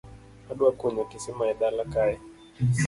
[0.51, 2.17] Adwa kunyo kisima e dala na kae